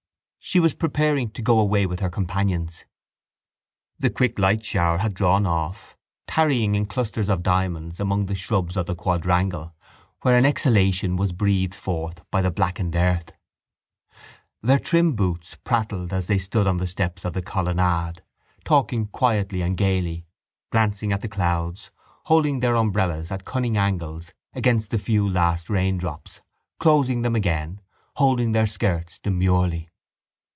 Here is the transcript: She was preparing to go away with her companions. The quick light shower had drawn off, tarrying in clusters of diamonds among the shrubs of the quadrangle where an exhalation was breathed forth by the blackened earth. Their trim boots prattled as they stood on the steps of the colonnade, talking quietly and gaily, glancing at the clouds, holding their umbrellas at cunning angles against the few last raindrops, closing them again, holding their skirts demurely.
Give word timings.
She 0.43 0.59
was 0.59 0.73
preparing 0.73 1.29
to 1.31 1.41
go 1.43 1.59
away 1.59 1.85
with 1.85 1.99
her 1.99 2.09
companions. 2.09 2.83
The 3.99 4.09
quick 4.09 4.39
light 4.39 4.65
shower 4.65 4.97
had 4.97 5.13
drawn 5.13 5.45
off, 5.45 5.95
tarrying 6.27 6.73
in 6.75 6.87
clusters 6.87 7.29
of 7.29 7.43
diamonds 7.43 7.99
among 7.99 8.25
the 8.25 8.33
shrubs 8.35 8.75
of 8.75 8.87
the 8.87 8.95
quadrangle 8.95 9.75
where 10.23 10.35
an 10.37 10.45
exhalation 10.45 11.15
was 11.15 11.31
breathed 11.31 11.75
forth 11.75 12.25
by 12.31 12.41
the 12.41 12.49
blackened 12.51 12.95
earth. 12.95 13.31
Their 14.63 14.79
trim 14.79 15.13
boots 15.13 15.55
prattled 15.63 16.11
as 16.11 16.25
they 16.27 16.39
stood 16.39 16.67
on 16.67 16.77
the 16.77 16.87
steps 16.87 17.23
of 17.23 17.33
the 17.33 17.43
colonnade, 17.43 18.23
talking 18.65 19.07
quietly 19.07 19.61
and 19.61 19.77
gaily, 19.77 20.25
glancing 20.71 21.13
at 21.13 21.21
the 21.21 21.29
clouds, 21.29 21.91
holding 22.25 22.59
their 22.61 22.75
umbrellas 22.75 23.31
at 23.31 23.45
cunning 23.45 23.77
angles 23.77 24.33
against 24.55 24.89
the 24.89 24.97
few 24.97 25.29
last 25.29 25.69
raindrops, 25.69 26.41
closing 26.79 27.21
them 27.21 27.35
again, 27.35 27.79
holding 28.15 28.51
their 28.53 28.67
skirts 28.67 29.19
demurely. 29.19 29.87